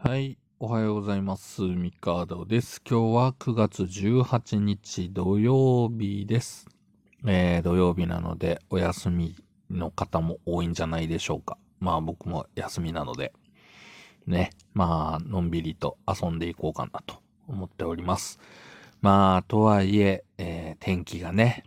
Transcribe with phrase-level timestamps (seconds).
[0.00, 0.38] はい。
[0.60, 1.62] おはようございます。
[1.62, 2.80] ミカードです。
[2.88, 6.68] 今日は9月18日土曜日です。
[7.26, 9.34] えー、土曜日なのでお休み
[9.68, 11.58] の方も多いんじゃないでしょうか。
[11.80, 13.32] まあ僕も休みなので、
[14.28, 14.50] ね。
[14.72, 17.16] まあ、のんびりと遊んでいこうかなと
[17.48, 18.38] 思っております。
[19.00, 21.64] まあ、とはいえ、えー天気がね、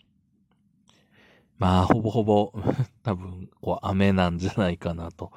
[1.58, 2.54] まあ、ほぼほぼ、
[3.04, 5.34] 多分、こう、雨なんじゃないかなと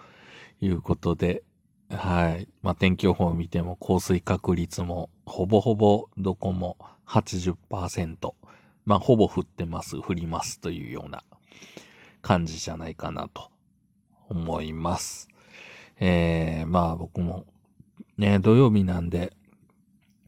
[0.60, 1.42] いうことで、
[1.90, 2.48] はい。
[2.62, 6.76] まあ、天気予報を見ても降水確率もほぼほぼどこも
[7.06, 8.34] 80%。
[8.86, 11.22] まあ、ほぼ降ってます、降りますというような
[12.22, 13.50] 感じじゃないかなと
[14.28, 15.28] 思います。
[16.00, 17.44] えー、まあ僕も
[18.18, 19.32] ね、土曜日なんで、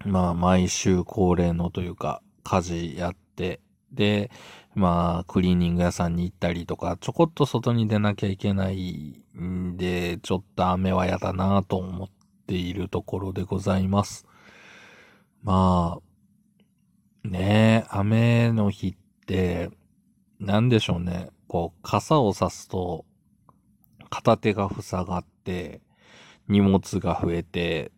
[0.05, 3.61] まあ毎週恒例のというか家事やって、
[3.93, 4.31] で、
[4.75, 12.09] まあクリーニング屋さんに行ったりとか、ちょこっと外に出なきゃいけないんで、ちょっと雨はやだなと思っ
[12.47, 14.27] ているところでございます。
[15.43, 15.99] ま
[17.25, 19.71] あ、ねえ、雨の日って、
[20.39, 21.31] なんでしょうね。
[21.49, 23.05] こう、傘を差すと、
[24.11, 25.81] 片手が塞がって、
[26.49, 27.93] 荷物が増えて、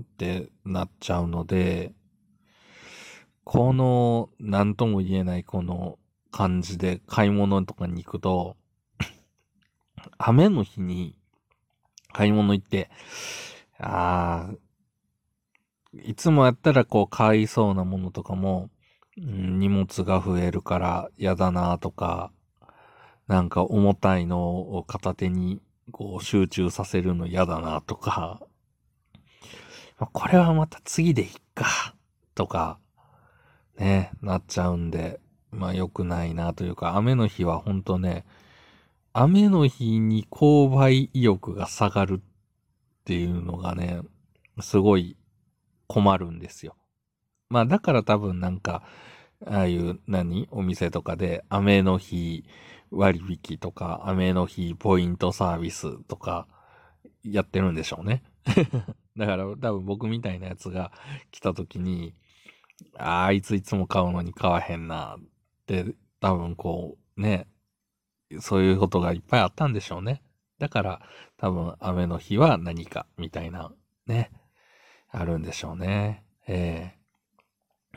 [0.00, 1.92] ってなっちゃうので、
[3.52, 5.98] この、なんとも言えないこの
[6.30, 8.56] 感じで買い物とかに行くと、
[10.18, 11.16] 雨の日に
[12.12, 12.92] 買い物行って、
[13.80, 14.54] ああ、
[16.04, 18.70] いつもやったらこう買いそうなものとかも、
[19.16, 22.30] 荷物が増えるから嫌だなとか、
[23.26, 28.46] なんか重たいのを片手にこう集中させるの嫌だなとか、
[30.12, 31.96] これはまた次でいっか、
[32.36, 32.78] とか、
[33.80, 38.24] ね、なっちゃうんで、まあ良くないなというか、雨の日はほんとね、
[39.12, 44.02] 雨の日に購買意欲が下がるっていうのがね、
[44.60, 45.16] すごい
[45.86, 46.76] 困るんですよ。
[47.48, 48.82] まあだから多分なんか、
[49.46, 52.44] ああいう何お店とかで雨の日
[52.90, 56.46] 割引とか雨の日ポイントサービスとか
[57.24, 58.22] やってるんでしょうね。
[59.16, 60.92] だから多分僕みたいなやつが
[61.30, 62.14] 来た時に、
[62.98, 65.20] ああ、いついつも買うのに買わへんなっ
[65.66, 65.84] て
[66.20, 67.46] 多分こうね、
[68.40, 70.22] そういうことがいっぱいあったんでしょうね。
[70.58, 71.02] だから
[71.36, 73.72] 多分雨の日は何かみたいな
[74.06, 74.30] ね、
[75.10, 76.24] あるんでしょうね。
[76.46, 76.94] え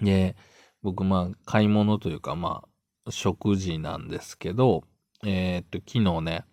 [0.01, 0.35] えで、
[0.81, 2.63] 僕まあ買い物というかま
[3.05, 4.83] あ食事なんですけど、
[5.25, 6.45] えーっと昨日ね、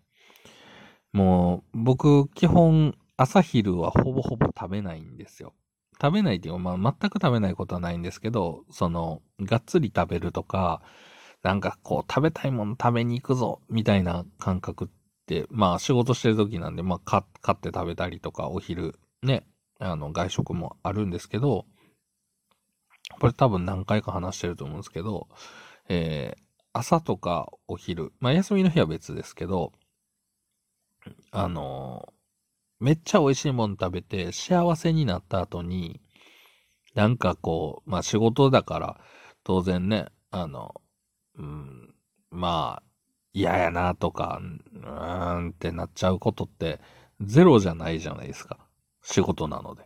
[1.12, 5.54] もう僕基本朝昼はほぼほぼ食べないんですよ。
[6.00, 10.82] 食べないっていう、まあ全く食べないことはないんですけど、その、がっつり食べるとか、
[11.42, 14.88] なんかこう食べたいもの食べに行くぞ、みたいな感覚っ
[15.26, 19.46] て、まあ仕事してる時なんで、まあ買って食べたりとか、お昼ね、
[19.78, 21.66] あの外食もあるんですけど、
[23.20, 25.28] これ多分何回か話してると思うんですけど、
[25.88, 29.72] えー朝とかお昼、まあ休みの日は別ですけど、
[31.32, 32.19] あのー
[32.80, 36.00] めっちゃ美味しいもの食べて幸せになった後に、
[36.94, 39.00] なんかこう、まあ仕事だから、
[39.44, 40.80] 当然ね、あの、
[41.36, 41.94] うん、
[42.30, 42.82] まあ、
[43.32, 44.40] 嫌やなとか、
[44.72, 46.80] うーんってなっちゃうことって
[47.20, 48.58] ゼロじゃないじゃないですか。
[49.02, 49.84] 仕事なので。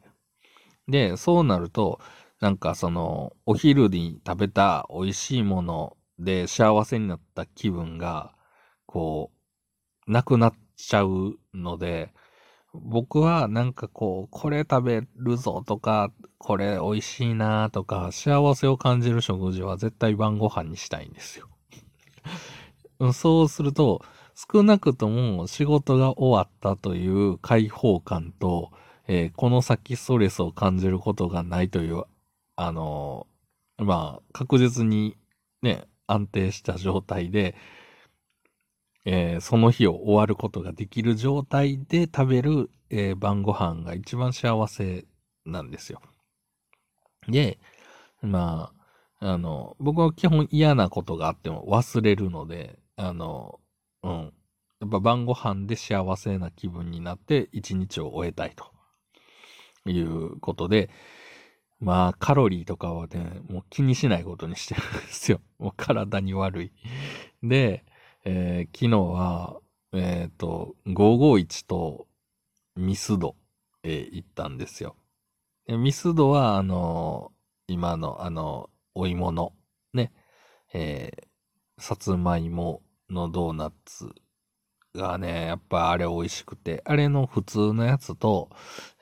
[0.88, 2.00] で、そうなると、
[2.40, 8.34] なんかその、お昼に食べた美味しいもので幸せになった気分が、
[8.86, 9.32] こ
[10.06, 12.12] う、なくなっちゃうので、
[12.74, 21.48] 僕はなんかこう、これ食べるぞとか、これ美味しいなとか、幸せを感じる食事は絶対晩ご飯にしたいんですよ。
[23.12, 24.02] そうすると、
[24.34, 28.72] 少なくとも仕事が終わったという解放感と、
[29.06, 32.04] えーこの先ストレスを感じることがないという、
[32.56, 35.16] あのーまあ、確実に
[35.62, 37.54] ね、安定した状態で、
[39.04, 45.06] えーその日を終わることができる状態で食べる、えー晩ご飯が一番幸せ
[45.44, 46.00] なんですよ。
[47.28, 47.58] で、
[48.22, 48.72] ま
[49.20, 53.60] あ、あの、僕は基本嫌なことがあっても忘れるので、あの、
[54.02, 54.32] うん。
[54.80, 58.66] やっぱ晩ご飯で幸せな気分になって一日を終えたいと
[59.90, 60.90] いうことで、
[61.80, 65.40] まあカロリーとかはね、もう気にしないことにしてるんですよ。
[65.58, 66.72] もう体に悪い。
[67.42, 67.84] で、
[68.24, 69.60] えー昨日は、
[69.92, 72.08] えっ、と、551と
[72.76, 73.36] ミスド、
[73.82, 74.96] え行ったんですよ。
[75.68, 77.32] ミスドは、あの
[77.68, 79.52] 今の、あの、お芋の、
[79.92, 80.12] ね、
[80.72, 81.34] えー
[81.78, 84.14] さつまいものドーナツ
[84.94, 88.50] がね、やっぱあれ美味しくて、あれの普通のやつと、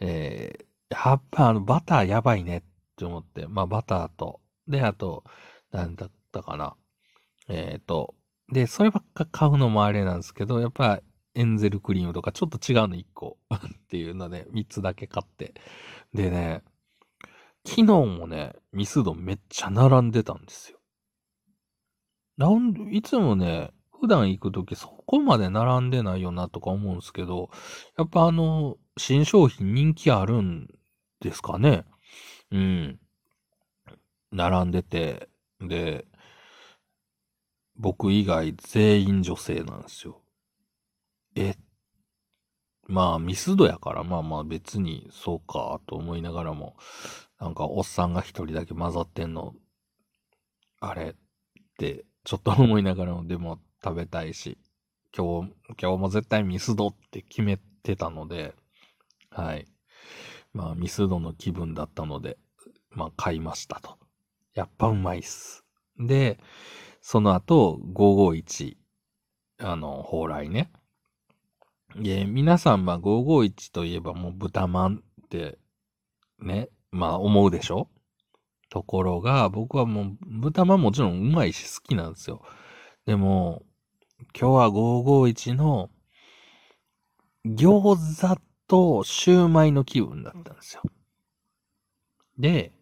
[0.01, 2.63] えー、やっぱあのバターやばいねっ
[2.97, 5.25] て思って、まあバターと、で、あと、
[5.71, 6.77] なんだったかな。
[7.49, 8.15] えっ、ー、と、
[8.53, 11.01] で、そればっか買うのもあれなんですけど、やっぱ
[11.35, 15.55] エンゼルクリームとかちょっと違うの1個 っていうので、3つだけ買って。
[16.13, 16.63] でね、
[17.65, 20.79] 昨日もね、ミスドめっちゃ並んでたんですよ。
[22.37, 27.49] なんいつもね、普段行くときそこまで並んでないよなとか思うんですけど、
[27.97, 30.69] やっぱあの、新商品人気あるん
[31.21, 31.87] ですかね。
[32.51, 33.01] うん。
[34.31, 36.07] 並んでて、で、
[37.83, 40.23] 僕以外全員女性なんですよ。
[41.35, 41.57] え、
[42.87, 46.77] まあミスドやからまあまあ別にそうかと思いながらも、
[47.41, 49.55] なんかおっさんが一人だけ混ざってんの、
[50.79, 51.15] あれっ
[51.77, 54.59] てちょっと思いながらもでも食べたいし、
[55.17, 55.53] 今日、
[55.83, 58.55] 今日も絶対ミスドって決めてたので、
[59.29, 59.67] はい。
[60.53, 62.39] まあミスドの気分だったので、
[62.91, 63.99] まあ買いましたと。
[64.55, 65.65] やっぱうまいっす。
[65.99, 66.39] で、
[67.03, 68.77] その後、551、
[69.59, 70.73] あの、蓬莱ね。
[71.97, 75.59] で、皆さん、まあ、551といえばもう豚まんって、
[76.39, 77.89] ね、まあ、思うでしょ？
[78.71, 82.41] ところが、僕はもう、豚まんもちろんうまいし好きなんですよ。
[83.05, 83.63] でも、
[84.39, 85.91] 今日は551の
[87.45, 90.83] 餃子とシューマイの気分だったんですよ。
[92.39, 92.73] で、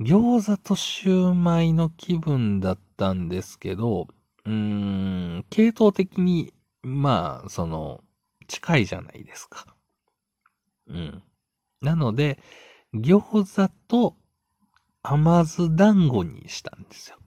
[0.00, 4.08] 餃子とシューマイの気分だったんですけど、
[4.44, 6.52] うーん、系統的に、
[6.82, 8.02] まあ、その、
[8.48, 9.66] 近いじゃないですか。
[10.88, 11.22] うん。
[11.80, 12.40] なので、
[12.92, 14.16] 餃子と
[15.02, 17.18] 甘酢団子にしたんですよ。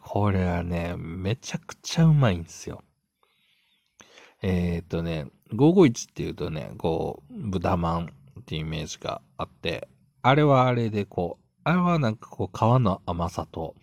[0.00, 2.82] これはね、めちゃくちゃうまいんですよ。
[4.40, 9.88] えっ、とね、551っていうとね、こう、豚まんっていうイメージがあって、
[10.26, 13.74] あれはあれでこう、あれはなんかこう皮の甘さと、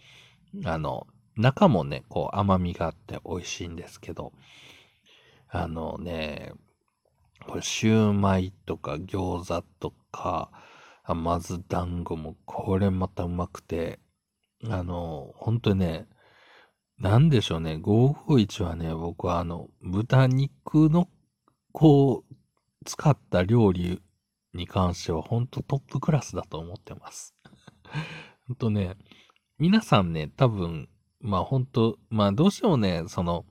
[0.66, 1.06] あの、
[1.38, 4.34] 中もね、こう甘みがあって美味しいんですけど、
[5.50, 6.52] あのね、
[7.48, 10.50] これシューマイとか餃子とか
[11.04, 14.00] 甘酢団子もこれまたうまくて、
[14.68, 16.08] あの、ほんとね、
[16.98, 21.08] なんでしょうね、551はね、僕はあの、豚肉の
[21.72, 22.36] こう、
[22.84, 24.02] 使った料理
[24.54, 27.36] に関しては本当トップクラスだと思ってます。
[28.48, 28.98] 本当ね、
[29.58, 30.90] 皆さんね、多分、
[31.20, 33.46] まあ本当まあどうしてもね、その、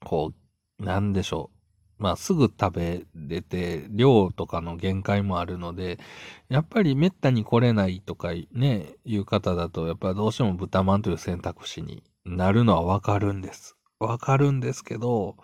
[0.00, 0.32] こ
[0.78, 1.50] う、なんでしょ
[1.98, 2.02] う。
[2.02, 6.00] まあすぐ食べれて、量とかの限界もあるので、
[6.48, 13.76] やっぱり滅多に来れないとかね、いう方だと、やっぱどうしても豚まんという選択肢になるのはわかるんです。
[14.00, 15.36] わかるんですけど、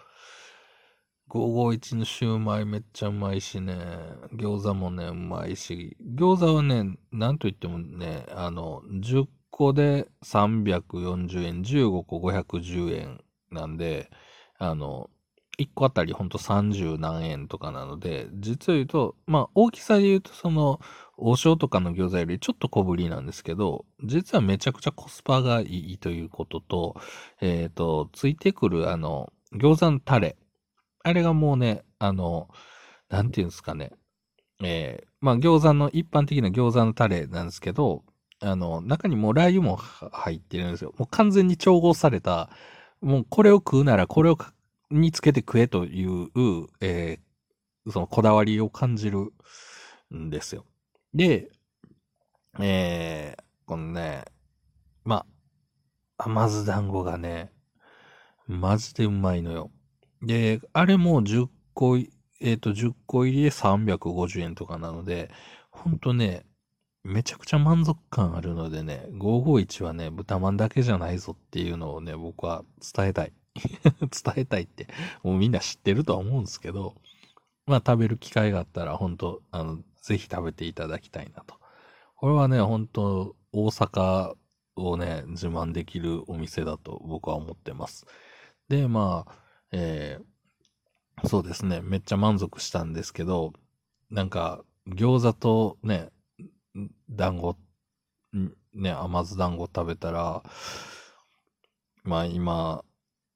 [1.28, 3.76] 551のシューマイめっちゃうまいしね、
[4.32, 13.20] 餃子もね、うまいし、餃子はね、なんと言ってもね、あの、10個で340円、15個510円
[13.50, 14.10] なんで、
[14.58, 15.10] あの、
[15.58, 20.80] 1個あたりほんと30何円とかなので、実を言うと、まあ大きさで言うとその、
[21.16, 26.96] 王将とかの餃子よりちょっと小ぶりなんですけど、実はめちゃくちゃコスパがいいということと、
[27.40, 30.36] えっ、ー、と、ついてくるあの、餃子のタレ。
[31.02, 32.48] あれがもうね、あの、
[33.08, 33.92] なんていうんですかね。
[34.62, 38.04] えー、まあ餃子の、一般的な餃子のタレなんですけど、
[38.40, 40.94] あの、中にもうラー油も入ってるんですよ。
[40.98, 42.50] もう完全に調合された、
[43.00, 44.38] もうこれを食うならこれを
[44.90, 46.28] につけて食えという、
[46.80, 49.32] えー、そのこだわりを感じる
[50.14, 50.64] んですよ。
[51.14, 51.50] で、
[52.60, 54.24] えー、このね、
[55.04, 55.26] ま
[56.16, 57.52] あ、甘酢団子がね、
[58.46, 59.70] マジでうまいのよ。
[60.22, 65.30] で、あれも10個、えっ、ー、と、10個入りで350円とかなので、
[65.70, 66.44] ほんとね、
[67.04, 73.32] めちゃくちゃ満足感あるのでね、551はね、豚まんだけじゃないぞっていうのをね、僕は伝えたい。
[74.00, 74.86] 伝えたいって、
[75.22, 76.94] もうみんな知ってるとは思うんですけど、
[77.66, 81.56] まあ食べる機会があったら、本当あの、ぜひ食べていただきたいなと。
[82.16, 84.34] これはね、本当大阪
[84.76, 88.06] をね、自慢できるお店だと僕は思ってます。
[88.68, 93.52] で、まあ、えー、そうですね、めっちゃ満足したんですけど、
[94.10, 96.10] なんか、餃子とね、
[97.10, 97.56] 団子、
[98.74, 100.42] ね、甘酢団子食べたら、
[102.04, 102.84] まあ今、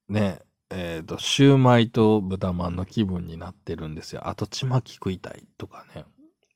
[0.08, 4.26] ね、えっ、ー、と、シューマイと豚まんの気分になってるんですよ。
[4.28, 6.04] あと、ちまき食いたいとかね。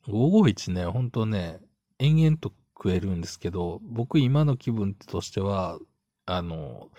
[0.09, 1.59] 551ね、ほんとね、
[1.99, 5.78] 延々と食えるんですけど、僕今の気分としては、
[6.26, 6.90] あの、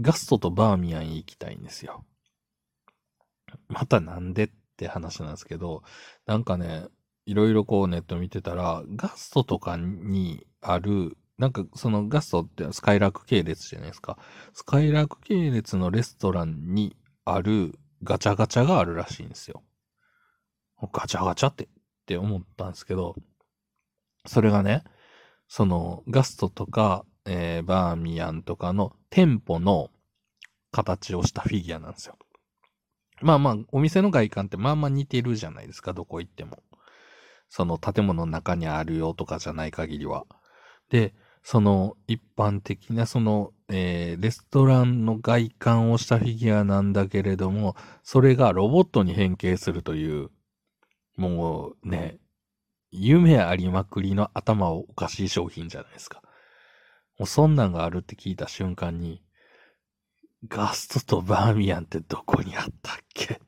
[0.00, 2.04] ガストとバーミヤン行きたいんですよ。
[3.68, 5.82] またなんでって話なんですけど、
[6.26, 6.86] なんかね、
[7.26, 14.18] いろいろこうネット見てたら、ガストとかにある、なんかそのガストってスカイラーク系列じゃないですか。
[14.52, 19.62] スカイラーク系列のレストランにあるガチャガチャがあるらしいんですよ。
[20.92, 21.68] ガチャガチャってっ
[22.06, 23.16] て思ったんですけど、
[24.26, 24.82] それがね、
[25.48, 29.90] そのガストとか、えー、バーミヤンとかの店舗の
[30.72, 32.16] 形をしたフィギュアなんですよ。
[33.20, 36.62] まあまあ、お店の外観ってまあまあ似てるじゃないですか、どこ行っても。
[37.48, 40.26] その建物の中にあるよとかじゃない限りは。
[40.90, 50.30] で、その一般的なその、えー、レストランの外観をしたフィギュアなんだけれども、それがロボットに変形するという、
[51.16, 52.18] もうね、
[52.90, 56.20] 夢ありまくりの頭をおかしい商品じゃないですか。
[57.18, 59.22] もうそんなんがあるって聞いた瞬間に、
[60.48, 63.34] ガストとバーミヤンってどこにあったっけ？
[63.34, 63.38] っ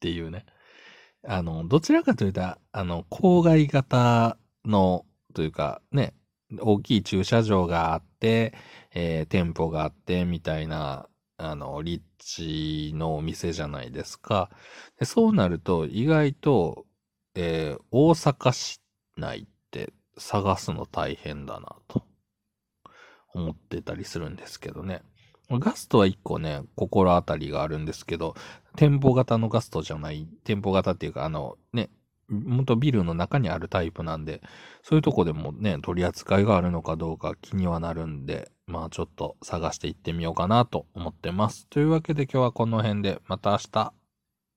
[0.00, 0.44] ていうね。
[1.26, 6.14] あの、どちらかというと、あの、郊外型の、というか、ね、
[6.60, 8.52] 大きい駐車場があって、
[8.92, 14.50] えー、店舗があって、みたいな、あの、立地のお店じゃないですか。
[14.98, 16.84] でそうなると、意外と、
[17.34, 18.80] えー、大阪市
[19.16, 22.04] 内って探すの大変だな、と
[23.34, 25.02] 思ってたりするんですけどね。
[25.50, 28.34] ガストは一個ね、心当たりがあるんですけど、
[28.76, 31.90] 店舗型のガストじゃない、店舗型っていうか、あの、ね、
[32.28, 34.40] 元ビルの中にあるタイプなんで、
[34.82, 41.66] そういうとこでもね、取り扱いがあるのかどうか気にはなるんで、まあちょっと探していってみようかなと思ってます。
[41.68, 44.03] というわけで今日はこの辺で、また明日。